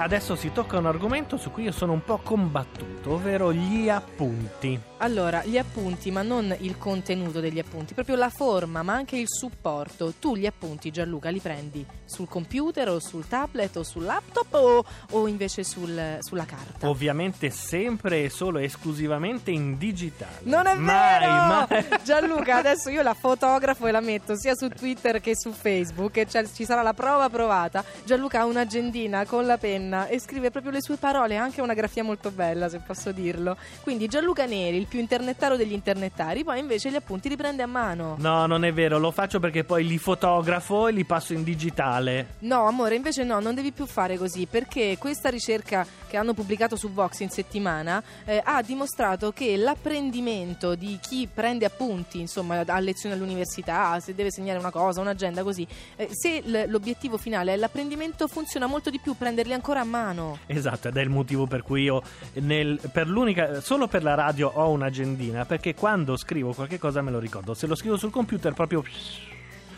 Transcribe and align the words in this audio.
Adesso 0.00 0.36
si 0.36 0.52
tocca 0.52 0.78
un 0.78 0.86
argomento 0.86 1.36
su 1.36 1.50
cui 1.50 1.64
io 1.64 1.72
sono 1.72 1.92
un 1.92 2.04
po' 2.04 2.18
combattuto, 2.18 3.14
ovvero 3.14 3.52
gli 3.52 3.88
appunti. 3.88 4.78
Allora, 4.98 5.42
gli 5.44 5.58
appunti, 5.58 6.12
ma 6.12 6.22
non 6.22 6.54
il 6.60 6.78
contenuto 6.78 7.40
degli 7.40 7.58
appunti, 7.58 7.94
proprio 7.94 8.14
la 8.14 8.30
forma, 8.30 8.82
ma 8.84 8.92
anche 8.94 9.16
il 9.16 9.26
supporto. 9.28 10.14
Tu 10.20 10.36
gli 10.36 10.46
appunti, 10.46 10.92
Gianluca, 10.92 11.30
li 11.30 11.40
prendi 11.40 11.84
sul 12.04 12.28
computer 12.28 12.88
o 12.90 13.00
sul 13.00 13.26
tablet 13.26 13.76
o 13.76 13.82
sul 13.82 14.04
laptop 14.04 14.54
o, 14.54 14.84
o 15.10 15.26
invece 15.26 15.64
sul- 15.64 16.18
sulla 16.20 16.44
carta? 16.44 16.88
Ovviamente 16.88 17.50
sempre 17.50 18.22
e 18.24 18.28
solo 18.30 18.58
esclusivamente 18.58 19.50
in 19.50 19.78
digitale. 19.78 20.38
Non 20.42 20.66
è 20.66 20.74
mai, 20.74 21.18
vero! 21.20 21.32
Mai. 21.68 21.86
Gianluca, 22.04 22.56
adesso 22.56 22.88
io 22.88 23.02
la 23.02 23.14
fotografo 23.14 23.86
e 23.88 23.90
la 23.90 24.00
metto 24.00 24.36
sia 24.36 24.54
su 24.54 24.68
Twitter 24.68 25.20
che 25.20 25.36
su 25.36 25.50
Facebook 25.50 26.16
e 26.18 26.26
c'è- 26.26 26.46
ci 26.52 26.64
sarà 26.64 26.82
la 26.82 26.94
prova 26.94 27.28
provata. 27.28 27.82
Gianluca 28.04 28.40
ha 28.40 28.44
un'agendina 28.44 29.24
con 29.26 29.44
la 29.44 29.58
penna 29.58 29.86
e 30.08 30.20
scrive 30.20 30.50
proprio 30.50 30.72
le 30.72 30.82
sue 30.82 30.96
parole, 30.96 31.36
anche 31.36 31.60
una 31.60 31.74
grafia 31.74 32.04
molto 32.04 32.30
bella, 32.30 32.68
se 32.68 32.78
posso 32.78 33.12
dirlo. 33.12 33.56
Quindi 33.82 34.06
Gianluca 34.06 34.46
Neri, 34.46 34.76
il 34.76 34.86
più 34.86 34.98
internettaro 34.98 35.56
degli 35.56 35.72
internettari, 35.72 36.44
poi 36.44 36.58
invece 36.58 36.90
gli 36.90 36.96
appunti 36.96 37.28
li 37.28 37.36
prende 37.36 37.62
a 37.62 37.66
mano. 37.66 38.16
No, 38.18 38.46
non 38.46 38.64
è 38.64 38.72
vero, 38.72 38.98
lo 38.98 39.10
faccio 39.10 39.40
perché 39.40 39.64
poi 39.64 39.86
li 39.86 39.98
fotografo 39.98 40.88
e 40.88 40.92
li 40.92 41.04
passo 41.04 41.32
in 41.32 41.42
digitale. 41.42 42.34
No, 42.40 42.66
amore, 42.66 42.94
invece 42.94 43.24
no, 43.24 43.40
non 43.40 43.54
devi 43.54 43.72
più 43.72 43.86
fare 43.86 44.16
così 44.16 44.46
perché 44.46 44.96
questa 44.98 45.28
ricerca 45.28 45.86
che 46.08 46.16
hanno 46.16 46.34
pubblicato 46.34 46.76
su 46.76 46.90
Vox 46.90 47.20
in 47.20 47.30
settimana 47.30 48.02
eh, 48.24 48.40
ha 48.42 48.62
dimostrato 48.62 49.32
che 49.32 49.56
l'apprendimento 49.56 50.74
di 50.74 50.98
chi 51.00 51.28
prende 51.32 51.64
appunti, 51.64 52.20
insomma, 52.20 52.64
a 52.66 52.78
lezione 52.78 53.14
all'università, 53.14 53.98
se 54.00 54.14
deve 54.14 54.30
segnare 54.30 54.58
una 54.58 54.70
cosa, 54.70 55.00
un'agenda 55.00 55.42
così, 55.42 55.66
eh, 55.96 56.08
se 56.10 56.42
l'obiettivo 56.66 57.16
finale 57.16 57.52
è 57.52 57.56
l'apprendimento 57.56 58.26
funziona 58.26 58.66
molto 58.66 58.90
di 58.90 58.98
più 58.98 59.16
prenderli 59.16 59.52
ancora 59.52 59.77
a 59.80 59.84
mano. 59.84 60.38
Esatto, 60.46 60.88
ed 60.88 60.96
è 60.96 61.00
il 61.00 61.10
motivo 61.10 61.46
per 61.46 61.62
cui 61.62 61.82
io 61.82 62.02
nel- 62.34 62.80
per 62.92 63.08
l'unica, 63.08 63.60
solo 63.60 63.88
per 63.88 64.02
la 64.02 64.14
radio 64.14 64.50
ho 64.52 64.70
un'agendina, 64.70 65.44
perché 65.44 65.74
quando 65.74 66.16
scrivo 66.16 66.52
qualche 66.52 66.78
cosa 66.78 67.02
me 67.02 67.10
lo 67.10 67.18
ricordo. 67.18 67.54
Se 67.54 67.66
lo 67.66 67.74
scrivo 67.74 67.96
sul 67.96 68.10
computer 68.10 68.52
proprio... 68.54 68.82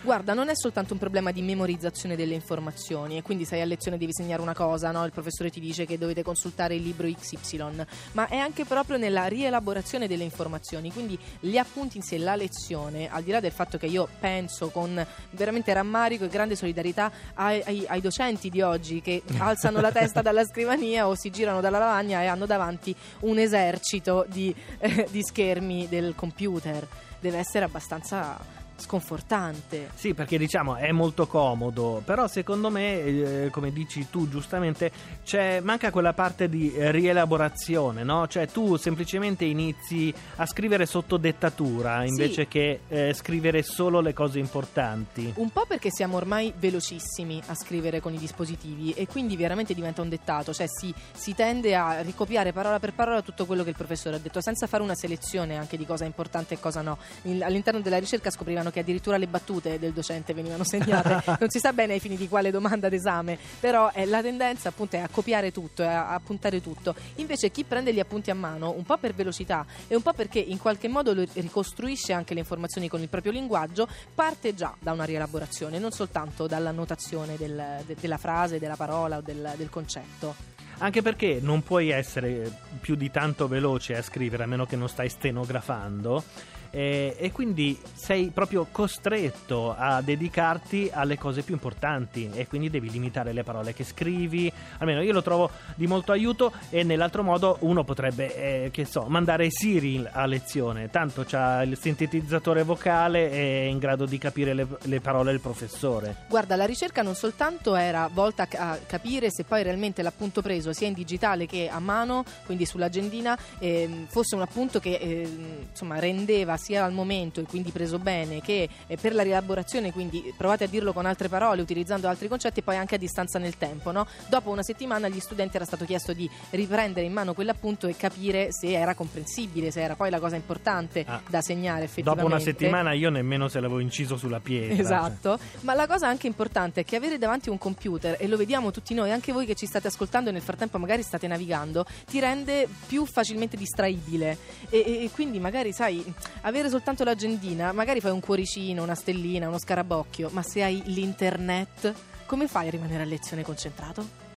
Guarda, 0.02 0.32
non 0.32 0.48
è 0.48 0.56
soltanto 0.56 0.94
un 0.94 0.98
problema 0.98 1.30
di 1.30 1.42
memorizzazione 1.42 2.16
delle 2.16 2.32
informazioni 2.32 3.18
e 3.18 3.22
quindi 3.22 3.44
sai 3.44 3.60
a 3.60 3.66
lezione 3.66 3.98
devi 3.98 4.14
segnare 4.14 4.40
una 4.40 4.54
cosa, 4.54 4.90
no? 4.90 5.04
il 5.04 5.12
professore 5.12 5.50
ti 5.50 5.60
dice 5.60 5.84
che 5.84 5.98
dovete 5.98 6.22
consultare 6.22 6.74
il 6.74 6.82
libro 6.82 7.06
XY, 7.06 7.84
ma 8.12 8.26
è 8.26 8.36
anche 8.38 8.64
proprio 8.64 8.96
nella 8.96 9.26
rielaborazione 9.26 10.08
delle 10.08 10.24
informazioni, 10.24 10.90
quindi 10.90 11.18
gli 11.38 11.58
appunti 11.58 11.98
in 11.98 12.02
sé, 12.02 12.16
la 12.16 12.34
lezione, 12.34 13.10
al 13.10 13.22
di 13.22 13.30
là 13.30 13.40
del 13.40 13.52
fatto 13.52 13.76
che 13.76 13.84
io 13.86 14.08
penso 14.18 14.70
con 14.70 15.06
veramente 15.32 15.70
rammarico 15.74 16.24
e 16.24 16.28
grande 16.28 16.56
solidarietà 16.56 17.12
ai, 17.34 17.62
ai- 17.66 17.84
ai 17.86 18.00
docenti 18.00 18.48
di 18.48 18.62
oggi 18.62 19.02
che 19.02 19.22
alzano 19.36 19.82
la 19.82 19.92
testa 19.92 20.22
dalla 20.22 20.46
scrivania 20.46 21.08
o 21.08 21.14
si 21.14 21.28
girano 21.28 21.60
dalla 21.60 21.78
lavagna 21.78 22.22
e 22.22 22.26
hanno 22.26 22.46
davanti 22.46 22.96
un 23.20 23.38
esercito 23.38 24.24
di, 24.30 24.54
eh, 24.78 25.06
di 25.10 25.22
schermi 25.22 25.88
del 25.88 26.14
computer, 26.16 26.88
deve 27.20 27.36
essere 27.36 27.66
abbastanza 27.66 28.59
sconfortante. 28.80 29.90
Sì, 29.94 30.14
perché 30.14 30.38
diciamo 30.38 30.76
è 30.76 30.90
molto 30.92 31.26
comodo, 31.26 32.02
però 32.04 32.26
secondo 32.26 32.70
me, 32.70 33.00
eh, 33.44 33.48
come 33.50 33.72
dici 33.72 34.08
tu 34.10 34.28
giustamente, 34.28 34.90
c'è, 35.24 35.60
manca 35.60 35.90
quella 35.90 36.12
parte 36.12 36.48
di 36.48 36.72
rielaborazione, 36.76 38.02
no? 38.02 38.26
Cioè 38.26 38.46
tu 38.48 38.76
semplicemente 38.76 39.44
inizi 39.44 40.12
a 40.36 40.46
scrivere 40.46 40.86
sotto 40.86 41.16
dettatura 41.16 42.04
invece 42.04 42.42
Sì. 42.42 42.48
che 42.48 42.80
eh, 42.88 43.12
scrivere 43.14 43.62
solo 43.62 44.00
le 44.00 44.12
cose 44.12 44.38
importanti. 44.38 45.32
Un 45.36 45.50
po' 45.50 45.66
perché 45.66 45.90
siamo 45.90 46.16
ormai 46.16 46.52
velocissimi 46.56 47.40
a 47.46 47.54
scrivere 47.54 48.00
con 48.00 48.14
i 48.14 48.18
dispositivi 48.18 48.92
e 48.92 49.06
quindi 49.06 49.36
veramente 49.36 49.74
diventa 49.74 50.02
un 50.02 50.08
dettato, 50.08 50.52
cioè 50.52 50.66
si, 50.68 50.92
si 51.12 51.34
tende 51.34 51.74
a 51.74 52.00
ricopiare 52.00 52.52
parola 52.52 52.78
per 52.78 52.92
parola 52.94 53.22
tutto 53.22 53.46
quello 53.46 53.62
che 53.62 53.70
il 53.70 53.76
professore 53.76 54.16
ha 54.16 54.18
detto, 54.18 54.40
senza 54.40 54.66
fare 54.66 54.82
una 54.82 54.94
selezione 54.94 55.56
anche 55.56 55.76
di 55.76 55.84
cosa 55.86 56.04
è 56.04 56.06
importante 56.06 56.54
e 56.54 56.60
cosa 56.60 56.80
no. 56.80 56.98
In- 57.22 57.42
all'interno 57.42 57.80
della 57.80 57.98
ricerca 57.98 58.30
scoprivano 58.30 58.69
che 58.70 58.80
addirittura 58.80 59.16
le 59.16 59.26
battute 59.26 59.78
del 59.78 59.92
docente 59.92 60.34
venivano 60.34 60.64
segnate, 60.64 61.22
non 61.38 61.50
si 61.50 61.58
sa 61.58 61.72
bene 61.72 61.94
ai 61.94 62.00
fini 62.00 62.16
di 62.16 62.28
quale 62.28 62.50
domanda 62.50 62.88
d'esame, 62.88 63.38
però 63.60 63.90
eh, 63.92 64.06
la 64.06 64.22
tendenza 64.22 64.68
appunto 64.68 64.96
è 64.96 65.00
a 65.00 65.08
copiare 65.08 65.52
tutto, 65.52 65.82
a, 65.82 66.08
a 66.10 66.20
puntare 66.20 66.60
tutto. 66.60 66.94
Invece 67.16 67.50
chi 67.50 67.64
prende 67.64 67.92
gli 67.92 68.00
appunti 68.00 68.30
a 68.30 68.34
mano, 68.34 68.70
un 68.70 68.84
po' 68.84 68.96
per 68.98 69.14
velocità 69.14 69.64
e 69.88 69.94
un 69.94 70.02
po' 70.02 70.12
perché 70.12 70.38
in 70.38 70.58
qualche 70.58 70.88
modo 70.88 71.12
ricostruisce 71.34 72.12
anche 72.12 72.34
le 72.34 72.40
informazioni 72.40 72.88
con 72.88 73.00
il 73.00 73.08
proprio 73.08 73.32
linguaggio, 73.32 73.88
parte 74.14 74.54
già 74.54 74.74
da 74.78 74.92
una 74.92 75.04
rielaborazione, 75.04 75.78
non 75.78 75.90
soltanto 75.90 76.46
dalla 76.46 76.70
notazione 76.70 77.36
del- 77.36 77.82
de- 77.86 77.96
della 78.00 78.18
frase, 78.18 78.58
della 78.58 78.76
parola 78.76 79.18
o 79.18 79.20
del, 79.20 79.52
del 79.56 79.68
concetto. 79.70 80.34
Anche 80.78 81.02
perché 81.02 81.40
non 81.42 81.62
puoi 81.62 81.90
essere 81.90 82.50
più 82.80 82.94
di 82.94 83.10
tanto 83.10 83.46
veloce 83.48 83.96
a 83.96 84.02
scrivere 84.02 84.44
a 84.44 84.46
meno 84.46 84.64
che 84.64 84.76
non 84.76 84.88
stai 84.88 85.10
stenografando. 85.10 86.24
Eh, 86.70 87.16
e 87.18 87.32
quindi 87.32 87.78
sei 87.94 88.30
proprio 88.32 88.66
costretto 88.70 89.74
a 89.76 90.00
dedicarti 90.00 90.90
alle 90.92 91.18
cose 91.18 91.42
più 91.42 91.54
importanti 91.54 92.30
e 92.32 92.46
quindi 92.46 92.70
devi 92.70 92.90
limitare 92.90 93.32
le 93.32 93.42
parole 93.42 93.74
che 93.74 93.84
scrivi. 93.84 94.52
Almeno 94.78 95.02
io 95.02 95.12
lo 95.12 95.22
trovo 95.22 95.50
di 95.74 95.86
molto 95.86 96.12
aiuto 96.12 96.52
e 96.70 96.82
nell'altro 96.82 97.22
modo 97.22 97.56
uno 97.60 97.84
potrebbe, 97.84 98.64
eh, 98.64 98.70
che 98.70 98.84
so, 98.84 99.02
mandare 99.08 99.48
Siri 99.50 100.06
a 100.10 100.26
lezione, 100.26 100.90
tanto 100.90 101.24
c'ha 101.26 101.62
il 101.62 101.76
sintetizzatore 101.76 102.62
vocale 102.62 103.30
e 103.30 103.62
è 103.62 103.68
in 103.68 103.78
grado 103.78 104.06
di 104.06 104.18
capire 104.18 104.54
le, 104.54 104.66
le 104.82 105.00
parole 105.00 105.30
del 105.30 105.40
professore. 105.40 106.16
Guarda, 106.28 106.56
la 106.56 106.66
ricerca 106.66 107.02
non 107.02 107.14
soltanto 107.14 107.74
era 107.74 108.08
volta 108.12 108.44
a 108.44 108.46
ca- 108.46 108.70
a 108.70 108.78
capire 108.86 109.30
se 109.30 109.44
poi 109.44 109.62
realmente 109.62 110.02
l'appunto 110.02 110.42
preso 110.42 110.72
sia 110.72 110.86
in 110.86 110.92
digitale 110.92 111.46
che 111.46 111.68
a 111.68 111.78
mano, 111.80 112.24
quindi 112.44 112.66
sull'agendina, 112.66 113.36
ehm, 113.58 114.06
fosse 114.06 114.34
un 114.34 114.42
appunto 114.42 114.80
che 114.80 114.96
ehm, 114.96 115.66
insomma 115.70 115.98
rendeva 115.98 116.56
sia 116.60 116.84
al 116.84 116.92
momento 116.92 117.40
e 117.40 117.44
quindi 117.44 117.70
preso 117.72 117.98
bene 117.98 118.40
che 118.40 118.68
eh, 118.86 118.96
per 118.96 119.14
la 119.14 119.22
rielaborazione, 119.22 119.92
quindi 119.92 120.32
provate 120.36 120.64
a 120.64 120.66
dirlo 120.68 120.92
con 120.92 121.06
altre 121.06 121.28
parole, 121.28 121.62
utilizzando 121.62 122.06
altri 122.06 122.28
concetti 122.28 122.60
e 122.60 122.62
poi 122.62 122.76
anche 122.76 122.94
a 122.94 122.98
distanza 122.98 123.38
nel 123.38 123.56
tempo. 123.56 123.90
no? 123.90 124.06
Dopo 124.28 124.50
una 124.50 124.62
settimana 124.62 125.06
agli 125.06 125.20
studenti 125.20 125.56
era 125.56 125.64
stato 125.64 125.84
chiesto 125.84 126.12
di 126.12 126.28
riprendere 126.50 127.06
in 127.06 127.12
mano 127.12 127.34
quell'appunto 127.34 127.86
e 127.88 127.96
capire 127.96 128.48
se 128.52 128.70
era 128.72 128.94
comprensibile, 128.94 129.70
se 129.70 129.80
era 129.80 129.96
poi 129.96 130.10
la 130.10 130.20
cosa 130.20 130.36
importante 130.36 131.04
Ah. 131.06 131.20
da 131.28 131.40
segnare 131.40 131.84
effettivamente. 131.84 132.22
Dopo 132.22 132.34
una 132.34 132.38
settimana 132.44 132.92
io 132.92 133.08
nemmeno 133.10 133.48
se 133.48 133.58
l'avevo 133.58 133.80
inciso 133.80 134.16
sulla 134.16 134.38
pietra. 134.40 134.76
Esatto, 134.80 135.38
ma 135.60 135.72
la 135.74 135.86
cosa 135.86 136.06
anche 136.08 136.26
importante 136.26 136.82
è 136.82 136.84
che 136.84 136.96
avere 136.96 137.16
davanti 137.18 137.48
un 137.48 137.58
computer, 137.58 138.16
e 138.20 138.26
lo 138.28 138.36
vediamo 138.36 138.70
tutti 138.70 138.92
noi, 138.94 139.10
anche 139.10 139.32
voi 139.32 139.46
che 139.46 139.54
ci 139.54 139.66
state 139.66 139.86
ascoltando 139.88 140.28
e 140.28 140.32
nel 140.32 140.42
frattempo 140.42 140.78
magari 140.78 141.02
state 141.02 141.26
navigando, 141.26 141.86
ti 142.06 142.20
rende 142.20 142.68
più 142.86 143.06
facilmente 143.06 143.56
distraibile. 143.56 144.36
E, 144.68 144.78
e- 144.86 145.04
e 145.04 145.10
quindi 145.10 145.38
magari, 145.38 145.72
sai, 145.72 146.04
avere 146.50 146.68
soltanto 146.68 147.04
l'agendina, 147.04 147.72
magari 147.72 148.00
fai 148.00 148.10
un 148.10 148.20
cuoricino, 148.20 148.82
una 148.82 148.94
stellina, 148.94 149.48
uno 149.48 149.58
scarabocchio, 149.58 150.28
ma 150.32 150.42
se 150.42 150.62
hai 150.62 150.82
l'internet, 150.86 151.94
come 152.26 152.46
fai 152.46 152.68
a 152.68 152.70
rimanere 152.70 153.02
a 153.02 153.06
lezione 153.06 153.42
concentrato? 153.42 154.28